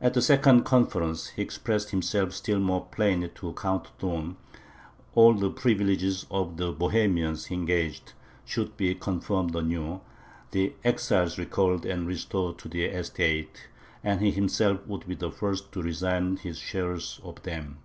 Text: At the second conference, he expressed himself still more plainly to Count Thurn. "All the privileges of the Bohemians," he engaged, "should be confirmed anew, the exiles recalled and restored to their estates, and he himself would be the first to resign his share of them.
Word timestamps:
At 0.00 0.14
the 0.14 0.22
second 0.22 0.62
conference, 0.62 1.30
he 1.30 1.42
expressed 1.42 1.90
himself 1.90 2.32
still 2.32 2.60
more 2.60 2.86
plainly 2.92 3.28
to 3.30 3.52
Count 3.54 3.88
Thurn. 3.98 4.36
"All 5.16 5.34
the 5.34 5.50
privileges 5.50 6.26
of 6.30 6.58
the 6.58 6.70
Bohemians," 6.70 7.46
he 7.46 7.56
engaged, 7.56 8.12
"should 8.44 8.76
be 8.76 8.94
confirmed 8.94 9.56
anew, 9.56 10.00
the 10.52 10.74
exiles 10.84 11.38
recalled 11.38 11.84
and 11.84 12.06
restored 12.06 12.56
to 12.58 12.68
their 12.68 12.96
estates, 12.96 13.62
and 14.04 14.20
he 14.20 14.30
himself 14.30 14.86
would 14.86 15.08
be 15.08 15.16
the 15.16 15.32
first 15.32 15.72
to 15.72 15.82
resign 15.82 16.36
his 16.36 16.56
share 16.58 16.92
of 17.24 17.42
them. 17.42 17.78